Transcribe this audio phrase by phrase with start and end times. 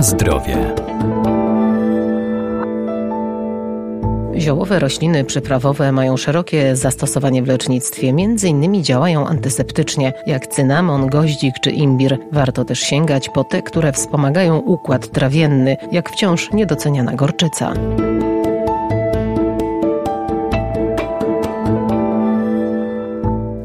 [0.00, 0.74] Zdrowie.
[4.36, 8.12] Ziołowe rośliny przyprawowe mają szerokie zastosowanie w lecznictwie.
[8.12, 12.18] Między innymi działają antyseptycznie, jak cynamon, goździk czy imbir.
[12.32, 17.72] Warto też sięgać po te, które wspomagają układ trawienny, jak wciąż niedoceniana gorczyca.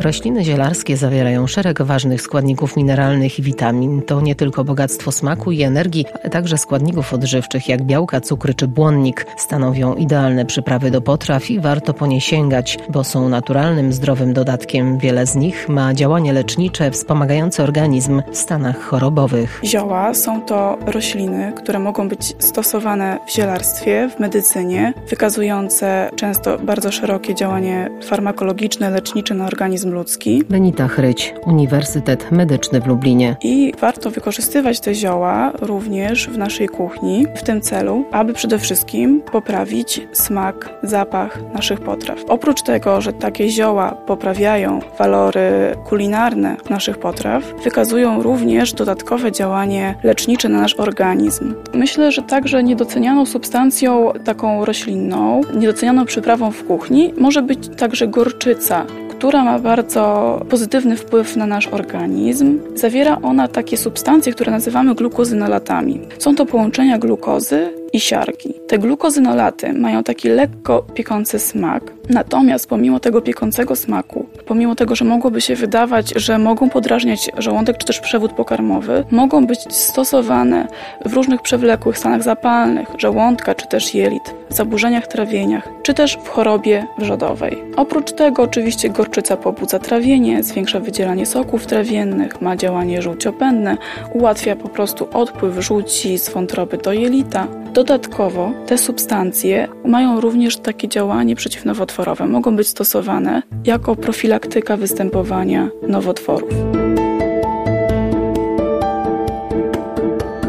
[0.00, 4.02] Rośliny zielarskie zawierają szereg ważnych składników mineralnych i witamin.
[4.02, 8.68] To nie tylko bogactwo smaku i energii, ale także składników odżywczych jak białka, cukry czy
[8.68, 9.26] błonnik.
[9.36, 14.98] Stanowią idealne przyprawy do potraw i warto po nie sięgać, bo są naturalnym, zdrowym dodatkiem.
[14.98, 19.60] Wiele z nich ma działanie lecznicze wspomagające organizm w stanach chorobowych.
[19.64, 26.92] Zioła są to rośliny, które mogą być stosowane w zielarstwie, w medycynie, wykazujące często bardzo
[26.92, 30.42] szerokie działanie farmakologiczne, lecznicze na organizm ludzki.
[30.48, 33.36] Benita Chryć, Uniwersytet Medyczny w Lublinie.
[33.42, 39.22] I warto wykorzystywać te zioła również w naszej kuchni w tym celu, aby przede wszystkim
[39.32, 42.18] poprawić smak, zapach naszych potraw.
[42.28, 50.48] Oprócz tego, że takie zioła poprawiają walory kulinarne naszych potraw, wykazują również dodatkowe działanie lecznicze
[50.48, 51.54] na nasz organizm.
[51.74, 58.86] Myślę, że także niedocenianą substancją taką roślinną, niedocenianą przyprawą w kuchni może być także gorczyca
[59.20, 62.58] która ma bardzo pozytywny wpływ na nasz organizm.
[62.74, 66.00] Zawiera ona takie substancje, które nazywamy glukozynolatami.
[66.18, 68.54] Są to połączenia glukozy i siarki.
[68.68, 75.04] Te glukozynolaty mają taki lekko piekący smak, natomiast pomimo tego piekącego smaku, pomimo tego, że
[75.04, 80.68] mogłoby się wydawać, że mogą podrażniać żołądek czy też przewód pokarmowy, mogą być stosowane
[81.04, 86.86] w różnych przewlekłych stanach zapalnych żołądka czy też jelit, zaburzeniach trawieniach, czy też w chorobie
[86.98, 87.58] wrzodowej.
[87.76, 93.76] Oprócz tego oczywiście gorczyca pobudza trawienie, zwiększa wydzielanie soków trawiennych, ma działanie żółciopędne,
[94.14, 97.46] ułatwia po prostu odpływ żółci z wątroby do jelita.
[97.80, 102.26] Dodatkowo te substancje mają również takie działanie przeciwnowotworowe.
[102.26, 106.50] Mogą być stosowane jako profilaktyka występowania nowotworów.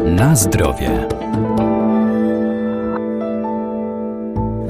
[0.04, 1.08] Na zdrowie.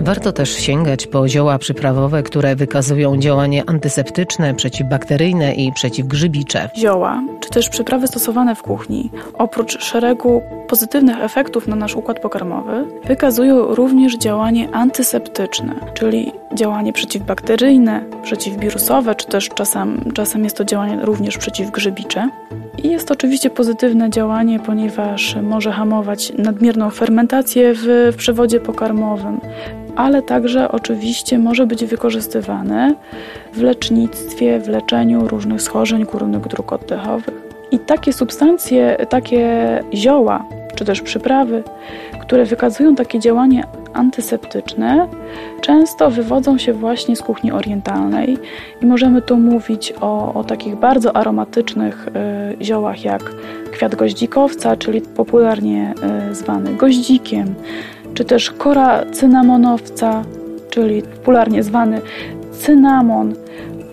[0.05, 6.71] Warto też sięgać po zioła przyprawowe, które wykazują działanie antyseptyczne, przeciwbakteryjne i przeciwgrzybicze.
[6.77, 12.85] Zioła, czy też przyprawy stosowane w kuchni, oprócz szeregu pozytywnych efektów na nasz układ pokarmowy,
[13.05, 20.99] wykazują również działanie antyseptyczne, czyli działanie przeciwbakteryjne, przeciwwirusowe, czy też czasem, czasem jest to działanie
[21.03, 22.29] również przeciwgrzybicze.
[22.83, 29.41] I jest to oczywiście pozytywne działanie, ponieważ może hamować nadmierną fermentację w, w przewodzie pokarmowym,
[29.97, 32.94] ale także oczywiście może być wykorzystywane
[33.53, 37.42] w lecznictwie, w leczeniu różnych schorzeń górnych dróg oddechowych.
[37.70, 40.44] I takie substancje, takie zioła,
[40.75, 41.62] czy też przyprawy,
[42.20, 45.08] które wykazują takie działanie antyseptyczne,
[45.60, 48.38] często wywodzą się właśnie z kuchni orientalnej
[48.82, 52.09] i możemy tu mówić o, o takich bardzo aromatycznych
[52.60, 53.22] y, ziołach jak
[53.72, 55.94] kwiat goździkowca, czyli popularnie
[56.30, 57.54] y, zwany goździkiem,
[58.15, 60.23] czy też kora cynamonowca,
[60.71, 62.00] czyli popularnie zwany
[62.53, 63.34] cynamon,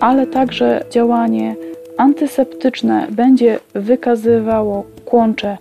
[0.00, 1.56] ale także działanie
[1.96, 5.58] antyseptyczne będzie wykazywało kłącze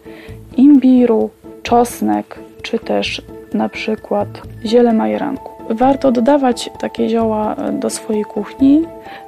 [0.57, 1.29] imbiru,
[1.63, 3.21] czosnek, czy też
[3.53, 4.27] na przykład
[4.65, 5.48] ziele majeranku.
[5.69, 8.81] Warto dodawać takie zioła do swojej kuchni,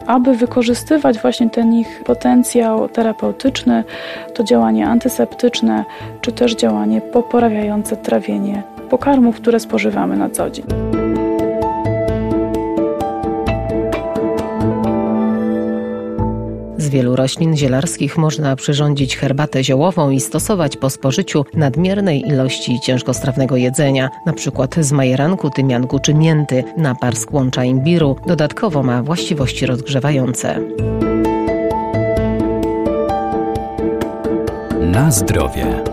[0.08, 3.84] aby wykorzystywać właśnie ten ich potencjał terapeutyczny,
[4.34, 5.86] to działanie antyseptyczne,
[6.22, 10.91] czy też działanie poprawiające trawienie pokarmów, które spożywamy na co dzień.
[16.92, 24.10] Wielu roślin zielarskich można przyrządzić herbatę ziołową i stosować po spożyciu nadmiernej ilości ciężkostrawnego jedzenia,
[24.26, 24.68] np.
[24.84, 26.64] z majeranku, tymianku czy mięty.
[26.78, 30.60] Napar z kłącza imbiru dodatkowo ma właściwości rozgrzewające.
[34.82, 35.84] Na zdrowie.